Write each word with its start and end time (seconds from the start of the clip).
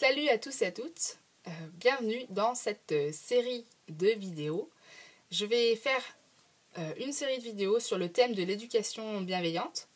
Salut 0.00 0.30
à 0.30 0.38
tous 0.38 0.62
et 0.62 0.64
à 0.64 0.72
toutes, 0.72 1.18
euh, 1.46 1.50
bienvenue 1.74 2.24
dans 2.30 2.54
cette 2.54 2.90
euh, 2.92 3.12
série 3.12 3.66
de 3.90 4.06
vidéos. 4.06 4.70
Je 5.30 5.44
vais 5.44 5.76
faire 5.76 6.02
euh, 6.78 6.94
une 6.96 7.12
série 7.12 7.36
de 7.36 7.42
vidéos 7.42 7.80
sur 7.80 7.98
le 7.98 8.10
thème 8.10 8.34
de 8.34 8.42
l'éducation 8.42 9.20
bienveillante. 9.20 9.88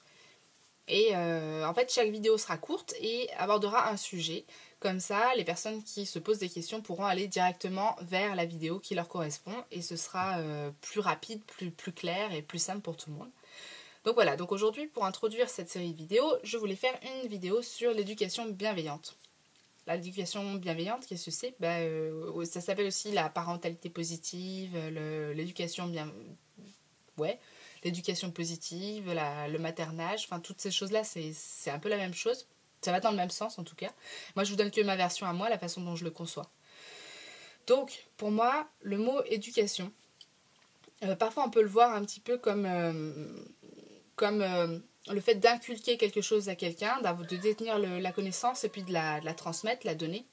Et 0.88 1.16
en 1.16 1.72
fait, 1.72 1.90
chaque 1.90 2.10
vidéo 2.10 2.36
sera 2.36 2.58
courte 2.58 2.94
et 3.00 3.30
abordera 3.38 3.88
un 3.88 3.96
sujet. 3.96 4.44
Comme 4.78 5.00
ça, 5.00 5.34
les 5.36 5.44
personnes 5.44 5.82
qui 5.82 6.04
se 6.04 6.18
posent 6.18 6.40
des 6.40 6.50
questions 6.50 6.82
pourront 6.82 7.06
aller 7.06 7.26
directement 7.26 7.96
vers 8.02 8.34
la 8.34 8.44
vidéo 8.44 8.80
qui 8.80 8.94
leur 8.94 9.08
correspond 9.08 9.64
et 9.70 9.80
ce 9.80 9.96
sera 9.96 10.38
plus 10.82 11.00
rapide, 11.00 11.42
plus, 11.44 11.70
plus 11.70 11.92
clair 11.92 12.34
et 12.34 12.42
plus 12.42 12.58
simple 12.58 12.82
pour 12.82 12.98
tout 12.98 13.08
le 13.08 13.16
monde. 13.16 13.30
Donc 14.04 14.16
voilà, 14.16 14.36
donc 14.36 14.52
aujourd'hui 14.52 14.86
pour 14.86 15.06
introduire 15.06 15.48
cette 15.48 15.70
série 15.70 15.92
de 15.92 15.96
vidéos, 15.96 16.30
je 16.42 16.58
voulais 16.58 16.76
faire 16.76 17.00
une 17.02 17.30
vidéo 17.30 17.62
sur 17.62 17.94
l'éducation 17.94 18.44
bienveillante. 18.44 19.16
L'éducation 19.86 20.54
bienveillante, 20.54 21.06
qu'est-ce 21.06 21.26
que 21.26 21.30
c'est 21.30 21.54
ben, 21.60 21.82
euh, 21.82 22.44
Ça 22.46 22.60
s'appelle 22.60 22.86
aussi 22.86 23.12
la 23.12 23.28
parentalité 23.28 23.90
positive, 23.90 24.76
l'éducation 25.34 25.86
bien... 25.86 26.10
Ouais, 27.16 27.38
l'éducation 27.84 28.30
positive, 28.32 29.12
le 29.12 29.58
maternage, 29.58 30.24
enfin 30.24 30.40
toutes 30.40 30.60
ces 30.60 30.70
choses-là, 30.70 31.04
c'est 31.04 31.70
un 31.70 31.78
peu 31.78 31.88
la 31.88 31.96
même 31.96 32.14
chose. 32.14 32.48
Ça 32.80 32.92
va 32.92 33.00
dans 33.00 33.10
le 33.10 33.16
même 33.16 33.30
sens 33.30 33.58
en 33.58 33.64
tout 33.64 33.76
cas. 33.76 33.92
Moi 34.36 34.44
je 34.44 34.50
vous 34.50 34.56
donne 34.56 34.70
que 34.70 34.80
ma 34.80 34.96
version 34.96 35.26
à 35.26 35.32
moi, 35.32 35.48
la 35.48 35.58
façon 35.58 35.80
dont 35.82 35.96
je 35.96 36.04
le 36.04 36.10
conçois. 36.10 36.50
Donc 37.66 38.04
pour 38.16 38.30
moi, 38.30 38.68
le 38.82 38.98
mot 38.98 39.22
éducation, 39.26 39.92
euh, 41.02 41.14
parfois 41.14 41.44
on 41.46 41.50
peut 41.50 41.62
le 41.62 41.68
voir 41.68 41.94
un 41.94 42.04
petit 42.04 42.20
peu 42.20 42.38
comme... 42.38 42.66
Euh, 42.66 43.44
comme 44.16 44.82
le 45.08 45.20
fait 45.20 45.34
d'inculquer 45.34 45.96
quelque 45.96 46.20
chose 46.20 46.48
à 46.48 46.54
quelqu'un, 46.54 47.00
de 47.00 47.36
détenir 47.36 47.78
la 47.78 48.12
connaissance 48.12 48.64
et 48.64 48.68
puis 48.68 48.82
de 48.82 48.92
la, 48.92 49.20
transmettre, 49.34 49.86
la 49.86 49.94
donner. 49.94 50.24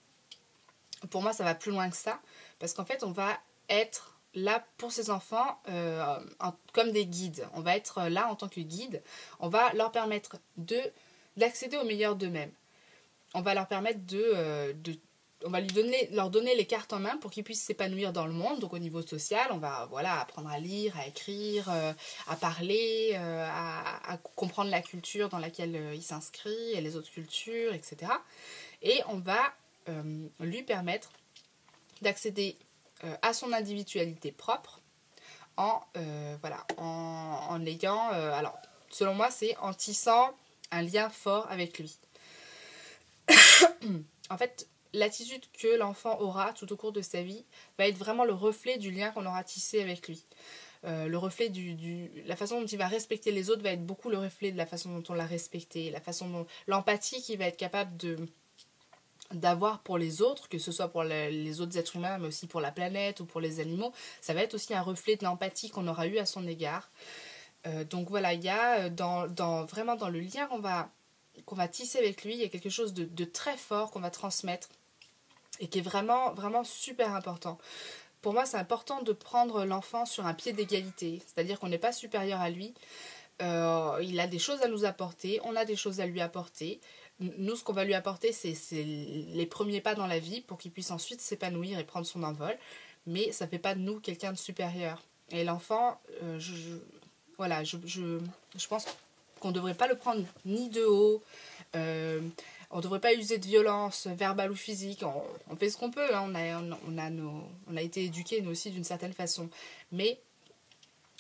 Pour 1.10 1.22
moi, 1.22 1.34
ça 1.34 1.44
va 1.44 1.56
plus 1.56 1.72
loin 1.72 1.90
que 1.90 1.98
ça, 1.98 2.22
parce 2.60 2.74
qu'en 2.74 2.86
fait, 2.86 3.04
on 3.04 3.12
va 3.12 3.38
être 3.70 4.20
là 4.34 4.66
pour 4.78 4.92
ces 4.92 5.10
enfants 5.10 5.60
euh, 5.68 6.20
comme 6.74 6.92
des 6.92 7.06
guides. 7.06 7.48
On 7.54 7.62
va 7.62 7.76
être 7.76 8.04
là 8.04 8.30
en 8.30 8.36
tant 8.36 8.48
que 8.48 8.62
guide. 8.62 9.02
On 9.40 9.50
va 9.50 9.74
leur 9.74 9.92
permettre 9.92 10.38
de 10.58 10.80
d'accéder 11.38 11.78
au 11.78 11.86
meilleur 11.86 12.16
d'eux-mêmes. 12.16 12.52
On 13.34 13.42
va 13.42 13.54
leur 13.54 13.68
permettre 13.68 14.06
de, 14.06 14.22
euh, 14.22 14.74
de 14.74 14.96
on 15.46 15.50
va 15.50 15.60
lui 15.60 15.68
donner, 15.68 16.10
leur 16.12 16.30
donner 16.30 16.56
les 16.56 16.66
cartes 16.66 16.94
en 16.94 17.00
main 17.00 17.18
pour 17.18 17.32
qu'ils 17.32 17.44
puissent 17.44 17.64
s'épanouir 17.64 18.14
dans 18.14 18.26
le 18.26 18.34
monde. 18.34 18.60
Donc 18.60 18.74
au 18.74 18.80
niveau 18.80 19.02
social, 19.02 19.48
on 19.52 19.58
va 19.58 19.88
voilà, 19.90 20.20
apprendre 20.20 20.50
à 20.50 20.60
lire, 20.60 20.98
à 20.98 21.08
écrire, 21.08 21.70
euh, 21.70 21.94
à 22.28 22.36
parler, 22.36 23.12
euh, 23.14 23.48
à, 23.50 24.18
comprendre 24.36 24.70
la 24.70 24.82
culture 24.82 25.30
dans 25.30 25.40
laquelle 25.40 25.76
euh, 25.76 25.96
il 25.96 26.04
s'inscrit 26.04 26.74
et 26.74 26.82
les 26.82 26.96
autres 26.96 27.12
cultures, 27.12 27.74
etc. 27.74 28.12
Et 28.82 29.02
on 29.08 29.18
va 29.18 29.54
lui 30.40 30.64
permettre 30.64 31.12
d'accéder 32.02 32.56
à 33.24 33.34
son 33.34 33.52
individualité 33.52 34.32
propre 34.32 34.80
en, 35.58 35.82
voilà, 36.40 36.66
en, 36.78 37.48
en 37.50 37.66
ayant, 37.66 38.10
alors 38.10 38.58
selon 38.90 39.16
moi, 39.16 39.32
c'est 39.32 39.58
en 39.58 39.74
tissant 39.74 40.34
un 40.70 40.84
lien 40.84 41.10
fort 41.10 41.48
avec 41.50 41.80
lui. 41.80 41.98
en 44.30 44.38
fait, 44.38 44.68
l'attitude 44.94 45.44
que 45.54 45.76
l'enfant 45.78 46.20
aura 46.20 46.54
tout 46.54 46.72
au 46.72 46.76
cours 46.76 46.92
de 46.92 47.02
sa 47.02 47.22
vie 47.22 47.46
va 47.78 47.88
être 47.88 47.98
vraiment 47.98 48.26
le 48.26 48.34
reflet 48.34 48.78
du 48.78 48.92
lien 48.92 49.12
qu'on 49.12 49.26
aura 49.26 49.44
tissé 49.44 49.82
avec 49.82 50.08
lui. 50.08 50.26
Euh, 50.84 51.08
le 51.08 51.18
reflet 51.18 51.50
du, 51.50 52.10
La 52.26 52.36
façon 52.36 52.60
dont 52.60 52.66
il 52.66 52.78
va 52.78 52.88
respecter 52.88 53.32
les 53.32 53.50
autres 53.50 53.62
va 53.62 53.72
être 53.72 53.86
beaucoup 53.86 54.10
le 54.10 54.18
reflet 54.18 54.52
de 54.52 54.58
la 54.58 54.66
façon 54.66 54.98
dont 54.98 55.04
on 55.10 55.14
l'a 55.14 55.26
respecté, 55.26 55.92
la 55.92 56.02
façon 56.02 56.30
dont. 56.30 56.48
l'empathie 56.68 57.22
qu'il 57.22 57.38
va 57.38 57.46
être 57.46 57.58
capable 57.58 57.96
de 57.98 58.18
d'avoir 59.32 59.80
pour 59.80 59.98
les 59.98 60.22
autres, 60.22 60.50
que 60.50 60.58
ce 60.58 60.74
soit 60.74 60.90
pour 60.90 61.04
les 61.04 61.62
autres 61.62 61.78
êtres 61.78 61.96
humains, 61.96 62.18
mais 62.18 62.28
aussi 62.28 62.48
pour 62.48 62.60
la 62.60 62.70
planète 62.70 63.22
ou 63.22 63.26
pour 63.26 63.40
les 63.40 63.62
animaux, 63.62 63.94
ça 64.20 64.34
va 64.34 64.42
être 64.42 64.56
aussi 64.56 64.74
un 64.74 64.82
reflet 64.82 65.16
de 65.16 65.24
l'empathie 65.24 65.70
qu'on 65.70 65.88
aura 65.88 66.06
eu 66.08 66.18
à 66.18 66.26
son 66.26 66.46
égard. 66.46 66.90
Euh, 67.66 67.86
donc 67.86 68.10
voilà, 68.10 68.34
il 68.34 68.44
y 68.44 68.50
a 68.50 68.82
euh, 68.82 68.90
dans, 68.90 69.66
vraiment 69.66 69.96
dans 69.96 70.10
le 70.10 70.20
lien 70.20 70.48
qu'on 70.48 70.60
va, 70.60 70.90
qu'on 71.46 71.56
va 71.56 71.70
tisser 71.70 72.00
avec 72.00 72.26
lui, 72.26 72.34
il 72.34 72.40
y 72.42 72.44
a 72.44 72.50
quelque 72.50 72.70
chose 72.70 72.94
de 72.94 73.24
très 73.24 73.56
fort 73.56 73.92
qu'on 73.92 74.02
va 74.02 74.10
transmettre 74.10 74.68
et 75.60 75.68
qui 75.68 75.80
est 75.80 75.84
vraiment, 75.84 76.34
vraiment 76.34 76.64
super 76.64 77.14
important. 77.14 77.58
Pour 78.22 78.34
moi, 78.34 78.46
c'est 78.46 78.58
important 78.58 79.02
de 79.02 79.14
prendre 79.14 79.66
l'enfant 79.66 80.06
sur 80.06 80.26
un 80.26 80.34
pied 80.34 80.54
d'égalité, 80.54 81.22
c'est-à-dire 81.26 81.60
qu'on 81.60 81.70
n'est 81.70 81.78
pas 81.78 81.92
supérieur 81.92 82.40
à 82.40 82.50
lui. 82.50 82.74
Euh, 83.42 83.98
il 84.04 84.20
a 84.20 84.28
des 84.28 84.40
choses 84.40 84.62
à 84.62 84.68
nous 84.68 84.86
apporter, 84.86 85.40
on 85.44 85.56
a 85.56 85.66
des 85.66 85.76
choses 85.76 86.00
à 86.00 86.06
lui 86.06 86.22
apporter. 86.22 86.80
Nous, 87.20 87.56
ce 87.56 87.64
qu'on 87.64 87.74
va 87.74 87.84
lui 87.84 87.94
apporter, 87.94 88.32
c'est 88.32 88.56
les 88.84 89.46
premiers 89.46 89.82
pas 89.82 89.96
dans 89.96 90.08
la 90.08 90.20
vie 90.20 90.42
pour 90.42 90.58
qu'il 90.58 90.72
puisse 90.72 90.92
ensuite 90.92 91.22
s'épanouir 91.22 91.80
et 91.80 91.84
prendre 91.84 92.06
son 92.06 92.24
envol. 92.24 92.56
Mais 93.08 93.32
ça 93.32 93.46
ne 93.46 93.50
fait 93.50 93.60
pas 93.60 93.74
de 93.74 93.80
nous 93.80 94.00
quelqu'un 94.00 94.32
de 94.32 94.38
supérieur. 94.38 95.02
Et 95.32 95.44
l'enfant, 95.44 96.00
euh, 96.22 96.40
je, 96.40 96.54
je, 97.86 98.20
je 98.56 98.68
pense 98.68 98.86
qu'on 99.40 99.50
ne 99.50 99.54
devrait 99.54 99.74
pas 99.74 99.88
le 99.88 99.96
prendre 99.96 100.24
ni 100.46 100.70
de 100.70 100.84
haut, 100.84 101.24
euh, 101.76 102.22
on 102.72 102.78
ne 102.78 102.82
devrait 102.82 103.02
pas 103.02 103.14
user 103.14 103.38
de 103.38 103.46
violence 103.46 104.08
verbale 104.08 104.52
ou 104.52 104.56
physique. 104.56 105.04
On, 105.50 105.56
fait 105.56 105.70
ce 105.70 105.78
qu'on 105.78 105.92
peut. 105.92 106.16
Hein. 106.16 106.32
On, 106.88 107.76
a, 107.76 107.82
été 107.82 108.06
éduqués, 108.06 108.42
nous 108.42 108.52
aussi, 108.52 108.72
d'une 108.72 108.84
certaine 108.84 109.14
façon. 109.14 109.50
Mais 109.92 110.22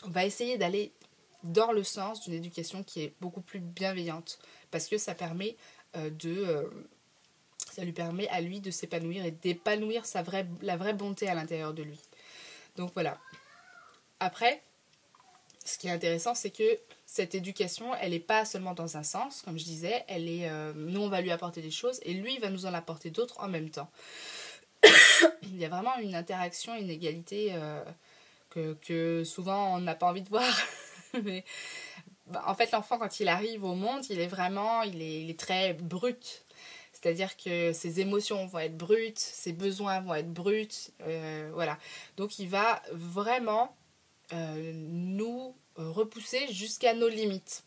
on 0.03 0.09
va 0.09 0.25
essayer 0.25 0.57
d'aller 0.57 0.93
dans 1.43 1.71
le 1.71 1.83
sens 1.83 2.21
d'une 2.21 2.33
éducation 2.33 2.83
qui 2.83 3.01
est 3.01 3.13
beaucoup 3.19 3.41
plus 3.41 3.59
bienveillante. 3.59 4.39
Parce 4.71 4.87
que 4.87 4.97
ça 4.97 5.13
permet 5.13 5.57
euh, 5.97 6.09
de. 6.09 6.43
Euh, 6.47 6.69
ça 7.71 7.83
lui 7.83 7.93
permet 7.93 8.27
à 8.29 8.41
lui 8.41 8.59
de 8.59 8.71
s'épanouir 8.71 9.23
et 9.25 9.31
d'épanouir 9.31 10.05
sa 10.05 10.23
vraie, 10.23 10.47
la 10.61 10.75
vraie 10.77 10.93
bonté 10.93 11.27
à 11.27 11.35
l'intérieur 11.35 11.73
de 11.73 11.83
lui. 11.83 11.99
Donc 12.75 12.91
voilà. 12.93 13.17
Après, 14.19 14.61
ce 15.71 15.77
qui 15.77 15.87
est 15.87 15.91
intéressant, 15.91 16.35
c'est 16.35 16.51
que 16.51 16.77
cette 17.05 17.35
éducation, 17.35 17.93
elle 17.95 18.11
n'est 18.11 18.19
pas 18.19 18.45
seulement 18.45 18.73
dans 18.73 18.97
un 18.97 19.03
sens, 19.03 19.41
comme 19.41 19.57
je 19.57 19.63
disais, 19.63 20.03
elle 20.07 20.29
est, 20.29 20.49
euh, 20.49 20.73
nous 20.75 21.01
on 21.01 21.09
va 21.09 21.21
lui 21.21 21.31
apporter 21.31 21.61
des 21.61 21.71
choses 21.71 21.99
et 22.03 22.13
lui 22.13 22.37
va 22.39 22.49
nous 22.49 22.65
en 22.65 22.73
apporter 22.73 23.09
d'autres 23.09 23.39
en 23.39 23.47
même 23.47 23.69
temps. 23.69 23.89
Il 25.43 25.57
y 25.57 25.65
a 25.65 25.69
vraiment 25.69 25.97
une 25.97 26.15
interaction, 26.15 26.75
une 26.75 26.89
égalité 26.89 27.49
euh, 27.53 27.83
que, 28.81 29.23
souvent 29.23 29.75
on 29.75 29.79
n'a 29.79 29.95
pas 29.95 30.07
envie 30.07 30.23
de 30.23 30.29
voir. 30.29 30.53
Bah, 32.27 32.43
en 32.47 32.55
fait, 32.55 32.71
l'enfant 32.71 32.97
quand 32.97 33.19
il 33.19 33.27
arrive 33.27 33.65
au 33.65 33.75
monde, 33.75 34.05
il 34.09 34.21
est 34.21 34.27
vraiment, 34.27 34.83
il 34.83 35.01
il 35.01 35.29
est 35.29 35.37
très 35.37 35.73
brut. 35.73 36.45
C'est-à-dire 36.93 37.35
que 37.35 37.73
ses 37.73 37.99
émotions 37.99 38.45
vont 38.45 38.59
être 38.59 38.77
brutes, 38.77 39.19
ses 39.19 39.53
besoins 39.53 40.01
vont 40.01 40.13
être 40.13 40.31
bruts, 40.31 40.67
euh, 41.01 41.49
voilà. 41.53 41.77
Donc 42.15 42.37
il 42.39 42.47
va 42.47 42.81
vraiment 42.91 43.75
nous 44.33 45.55
euh, 45.79 45.89
repousser 45.89 46.51
jusqu'à 46.51 46.93
nos 46.93 47.07
limites. 47.07 47.63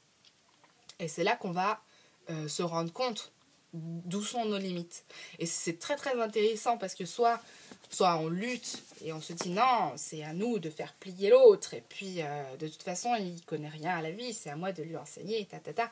Et 0.98 1.08
c'est 1.08 1.24
là 1.24 1.36
qu'on 1.36 1.52
va 1.52 1.80
euh, 2.28 2.48
se 2.48 2.62
rendre 2.62 2.92
compte 2.92 3.32
d'où 3.72 4.22
sont 4.22 4.44
nos 4.44 4.58
limites. 4.58 5.04
Et 5.38 5.46
c'est 5.46 5.78
très 5.78 5.96
très 5.96 6.20
intéressant 6.20 6.76
parce 6.76 6.94
que 6.94 7.06
soit, 7.06 7.40
soit 7.88 8.16
on 8.18 8.28
lutte 8.28 8.82
et 9.02 9.12
on 9.14 9.22
se 9.22 9.32
dit 9.32 9.48
non, 9.48 9.92
c'est 9.96 10.22
à 10.22 10.34
nous 10.34 10.58
de 10.58 10.68
faire 10.68 10.92
plier 10.94 11.30
l'autre, 11.30 11.74
et 11.74 11.82
puis 11.88 12.20
euh, 12.20 12.56
de 12.56 12.68
toute 12.68 12.82
façon 12.82 13.14
il 13.16 13.42
connaît 13.46 13.68
rien 13.68 13.96
à 13.96 14.02
la 14.02 14.10
vie, 14.10 14.34
c'est 14.34 14.50
à 14.50 14.56
moi 14.56 14.72
de 14.72 14.82
lui 14.82 14.96
enseigner, 14.96 15.44
ta 15.46 15.58
ta 15.58 15.72
ta. 15.72 15.90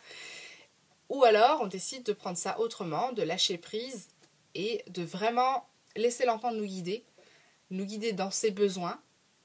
Ou 1.08 1.24
alors 1.24 1.62
on 1.62 1.66
décide 1.66 2.04
de 2.04 2.12
prendre 2.12 2.38
ça 2.38 2.60
autrement, 2.60 3.12
de 3.12 3.22
lâcher 3.22 3.58
prise 3.58 4.08
et 4.54 4.84
de 4.88 5.02
vraiment 5.02 5.66
laisser 5.96 6.26
l'enfant 6.26 6.52
nous 6.52 6.66
guider, 6.66 7.04
nous 7.70 7.86
guider 7.86 8.12
dans 8.12 8.30
ses 8.30 8.50
besoins, 8.50 9.00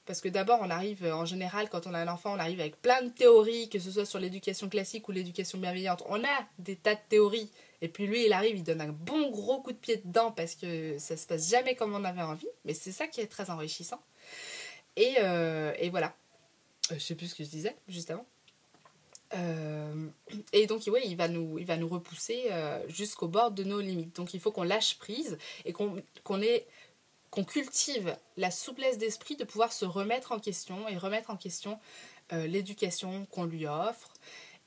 parce 0.08 0.22
que 0.22 0.30
d'abord, 0.30 0.60
on 0.62 0.70
arrive, 0.70 1.06
en 1.06 1.26
général, 1.26 1.70
quand 1.70 1.86
on 1.86 1.94
a 1.94 2.00
un 2.00 2.08
enfant, 2.08 2.34
on 2.34 2.40
arrive 2.40 2.62
avec 2.62 2.82
plein 2.82 3.02
de 3.04 3.10
théories, 3.10 3.70
que 3.70 3.78
ce 3.78 3.92
soit 3.92 4.06
sur 4.06 4.20
l'éducation 4.20 4.70
classique 4.70 5.08
ou 5.10 5.12
l'éducation 5.12 5.60
bienveillante. 5.60 6.02
On 6.08 6.24
a 6.24 6.48
des 6.58 6.78
tas 6.78 6.96
de 6.96 7.00
théories. 7.10 7.52
Et 7.82 7.90
puis 7.90 8.08
lui, 8.08 8.26
il 8.26 8.34
arrive, 8.34 8.56
il 8.56 8.64
donne 8.64 8.82
un 8.82 8.88
bon 8.88 9.30
gros 9.30 9.62
coup 9.62 9.74
de 9.74 9.78
pied 9.78 10.02
dedans 10.04 10.32
parce 10.32 10.56
que 10.56 10.98
ça 10.98 11.16
se 11.18 11.28
passe 11.28 11.50
jamais 11.50 11.76
comme 11.76 11.94
on 11.94 12.04
avait 12.06 12.22
envie. 12.22 12.48
Mais 12.66 12.74
c'est 12.74 12.94
ça 12.94 13.08
qui 13.08 13.22
est 13.22 13.28
très 13.28 13.50
enrichissant. 13.50 14.02
Et, 14.96 15.16
euh, 15.20 15.74
voilà. 15.92 16.16
Euh, 16.92 16.96
je 16.96 17.00
sais 17.00 17.16
plus 17.16 17.28
ce 17.28 17.36
que 17.36 17.44
je 17.44 17.50
disais 17.50 17.76
juste 17.90 18.10
avant. 18.10 18.26
Euh, 19.34 20.08
et 20.54 20.68
donc, 20.68 20.88
il 20.88 21.18
va 21.18 21.28
nous, 21.28 21.60
il 21.60 21.66
va 21.66 21.76
nous 21.76 21.90
repousser 21.90 22.46
jusqu'au 22.88 23.28
bord 23.28 23.52
de 23.52 23.66
nos 23.66 23.82
limites. 23.82 24.16
Donc, 24.16 24.34
il 24.34 24.40
faut 24.40 24.52
qu'on 24.52 24.64
lâche 24.64 24.98
prise 24.98 25.38
et 25.66 25.74
qu'on 25.74 26.42
ait 26.42 26.66
qu'on 27.30 27.44
cultive 27.44 28.16
la 28.38 28.52
souplesse 28.52 28.98
d'esprit 28.98 29.36
de 29.36 29.44
pouvoir 29.44 29.74
se 29.74 29.86
remettre 29.86 30.32
en 30.32 30.40
question 30.40 30.88
et 30.88 30.98
remettre 30.98 31.30
en 31.30 31.38
question 31.38 31.80
euh, 32.34 32.46
l'éducation 32.46 33.26
qu'on 33.28 33.46
lui 33.46 33.68
offre 33.68 34.12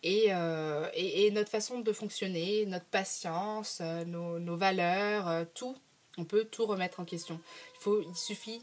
euh, 0.07 0.89
et, 0.95 1.27
et, 1.27 1.31
notre 1.31 1.51
façon 1.51 1.81
de 1.81 1.93
fonctionner, 1.93 2.65
notre 2.65 2.87
patience, 2.87 3.81
euh, 3.83 4.05
nos, 4.07 4.57
valeurs, 4.57 5.47
tout. 5.53 5.77
On 6.17 6.25
peut 6.25 6.45
tout 6.45 6.65
remettre 6.65 7.01
en 7.01 7.05
question. 7.05 7.39
Il, 7.75 7.81
faut, 7.83 8.01
il 8.01 8.17
suffit 8.17 8.63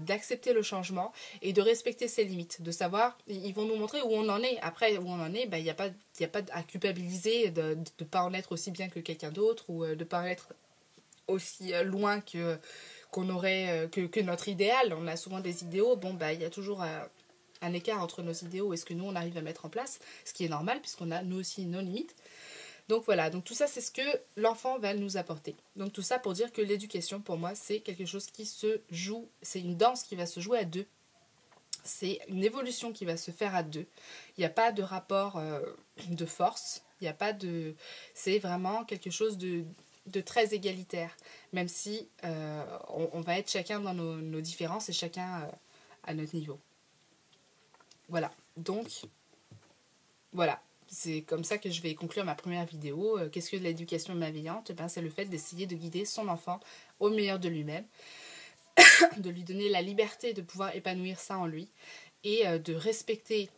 d'accepter 0.00 0.52
le 0.52 0.62
changement 0.62 1.12
et 1.42 1.52
de 1.52 1.60
respecter 1.60 2.06
ses 2.06 2.24
limites, 2.24 2.62
de 2.62 2.70
savoir, 2.70 3.18
ils 3.26 3.52
vont 3.52 3.64
nous 3.64 3.76
montrer 3.76 4.00
où 4.02 4.10
on 4.10 4.28
en 4.28 4.40
est. 4.42 4.58
Après, 4.60 4.96
où 4.98 5.08
on 5.08 5.20
en 5.20 5.34
est, 5.34 5.46
ben, 5.46 5.58
il 5.58 5.64
n'y 5.64 5.70
a, 5.70 5.74
pas, 5.74 5.88
a 5.88 6.26
pas 6.28 6.42
à 6.52 6.62
culpabiliser 6.62 7.50
de 7.50 7.76
ne 8.00 8.04
pas 8.04 8.22
en 8.22 8.32
être 8.32 8.52
aussi 8.52 8.70
bien 8.70 8.88
que 8.88 9.00
quelqu'un 9.00 9.32
d'autre 9.32 9.68
ou 9.70 9.84
de 9.84 9.94
ne 9.94 10.04
pas 10.04 10.20
en 10.20 10.26
être 10.26 10.48
aussi 11.26 11.72
loin 11.84 12.20
que 12.20 12.58
qu'on 13.14 13.30
aurait 13.30 13.88
que, 13.92 14.06
que, 14.06 14.20
notre 14.20 14.48
idéal. 14.48 14.92
On 14.98 15.06
a 15.06 15.16
souvent 15.16 15.38
des 15.40 15.62
idéaux. 15.62 15.94
Bon, 15.94 16.14
bah, 16.14 16.32
il 16.32 16.40
y 16.40 16.44
a 16.44 16.50
toujours 16.50 16.82
un 17.64 17.72
écart 17.72 18.02
entre 18.02 18.22
nos 18.22 18.32
idéaux 18.32 18.72
et 18.72 18.76
ce 18.76 18.84
que 18.84 18.94
nous 18.94 19.04
on 19.04 19.16
arrive 19.16 19.36
à 19.36 19.42
mettre 19.42 19.64
en 19.64 19.68
place, 19.68 19.98
ce 20.24 20.32
qui 20.32 20.44
est 20.44 20.48
normal 20.48 20.80
puisqu'on 20.80 21.10
a 21.10 21.22
nous 21.22 21.38
aussi 21.38 21.66
nos 21.66 21.80
limites. 21.80 22.14
Donc 22.88 23.04
voilà, 23.06 23.30
donc 23.30 23.44
tout 23.44 23.54
ça 23.54 23.66
c'est 23.66 23.80
ce 23.80 23.90
que 23.90 24.02
l'enfant 24.36 24.78
va 24.78 24.94
nous 24.94 25.16
apporter. 25.16 25.56
Donc 25.76 25.92
tout 25.92 26.02
ça 26.02 26.18
pour 26.18 26.34
dire 26.34 26.52
que 26.52 26.60
l'éducation 26.60 27.20
pour 27.20 27.38
moi 27.38 27.54
c'est 27.54 27.80
quelque 27.80 28.04
chose 28.04 28.26
qui 28.26 28.44
se 28.44 28.80
joue, 28.90 29.28
c'est 29.40 29.60
une 29.60 29.76
danse 29.76 30.02
qui 30.02 30.16
va 30.16 30.26
se 30.26 30.40
jouer 30.40 30.58
à 30.58 30.64
deux. 30.64 30.86
C'est 31.82 32.20
une 32.28 32.44
évolution 32.44 32.92
qui 32.92 33.04
va 33.04 33.16
se 33.16 33.30
faire 33.30 33.54
à 33.54 33.62
deux. 33.62 33.86
Il 34.36 34.40
n'y 34.40 34.46
a 34.46 34.50
pas 34.50 34.72
de 34.72 34.82
rapport 34.82 35.36
euh, 35.36 35.60
de 36.08 36.24
force, 36.24 36.82
il 37.00 37.04
n'y 37.04 37.08
a 37.08 37.14
pas 37.14 37.34
de... 37.34 37.74
C'est 38.14 38.38
vraiment 38.38 38.84
quelque 38.84 39.10
chose 39.10 39.36
de, 39.36 39.64
très 40.24 40.54
égalitaire, 40.54 41.16
même 41.52 41.68
si 41.68 42.08
euh, 42.24 42.78
on, 42.88 43.20
va 43.20 43.38
être 43.38 43.50
chacun 43.50 43.80
dans 43.80 43.94
nos, 43.94 44.40
différences 44.40 44.88
et 44.88 44.92
chacun 44.92 45.42
euh, 45.42 45.46
à 46.04 46.14
notre 46.14 46.34
niveau. 46.34 46.58
Voilà, 48.08 48.30
donc 48.56 48.88
voilà, 50.32 50.60
c'est 50.88 51.22
comme 51.22 51.44
ça 51.44 51.58
que 51.58 51.70
je 51.70 51.80
vais 51.80 51.94
conclure 51.94 52.24
ma 52.24 52.34
première 52.34 52.66
vidéo. 52.66 53.18
Euh, 53.18 53.28
qu'est-ce 53.30 53.50
que 53.50 53.56
l'éducation 53.56 54.14
bienveillante? 54.14 54.72
Ben, 54.72 54.88
C'est 54.88 55.00
le 55.00 55.10
fait 55.10 55.24
d'essayer 55.24 55.66
de 55.66 55.74
guider 55.74 56.04
son 56.04 56.28
enfant 56.28 56.60
au 57.00 57.08
meilleur 57.08 57.38
de 57.38 57.48
lui-même, 57.48 57.86
de 59.16 59.30
lui 59.30 59.42
donner 59.42 59.70
la 59.70 59.80
liberté 59.80 60.34
de 60.34 60.42
pouvoir 60.42 60.74
épanouir 60.76 61.18
ça 61.18 61.38
en 61.38 61.46
lui 61.46 61.70
et 62.24 62.46
de 62.58 62.74
respecter 62.74 63.50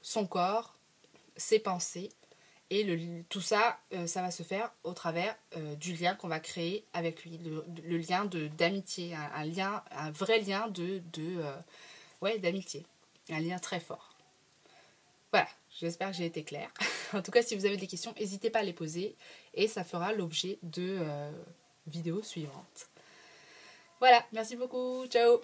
son 0.00 0.26
corps, 0.26 0.76
ses 1.36 1.60
pensées. 1.60 2.10
Et 2.74 3.24
tout 3.28 3.42
ça, 3.42 3.78
euh, 3.92 4.06
ça 4.06 4.22
va 4.22 4.30
se 4.30 4.42
faire 4.42 4.72
au 4.82 4.94
travers 4.94 5.36
du 5.78 5.92
lien 5.92 6.14
qu'on 6.14 6.28
va 6.28 6.40
créer 6.40 6.86
avec 6.94 7.24
lui, 7.24 7.38
le, 7.38 7.98
lien 7.98 8.24
d'amitié, 8.24 9.14
un, 9.14 9.44
lien, 9.44 9.84
un 9.90 10.10
vrai 10.10 10.40
lien 10.40 10.68
de, 10.68 11.02
de 11.12 11.42
ouais, 12.22 12.38
d'amitié, 12.38 12.86
un 13.28 13.40
lien 13.40 13.58
très 13.58 13.78
fort. 13.78 14.16
Voilà, 15.32 15.48
J'espère 15.80 16.10
que 16.10 16.16
j'ai 16.16 16.26
été 16.26 16.44
claire. 16.44 16.70
en 17.14 17.22
tout 17.22 17.30
cas, 17.30 17.42
si 17.42 17.56
vous 17.56 17.66
avez 17.66 17.76
des 17.76 17.86
questions, 17.86 18.14
n'hésitez 18.18 18.50
pas 18.50 18.60
à 18.60 18.62
les 18.62 18.72
poser 18.72 19.16
et 19.54 19.68
ça 19.68 19.84
fera 19.84 20.12
l'objet 20.12 20.58
de 20.62 20.98
euh, 21.00 21.30
vidéos 21.86 22.22
suivantes. 22.22 22.88
Voilà, 24.00 24.24
merci 24.32 24.56
beaucoup. 24.56 25.06
Ciao 25.06 25.40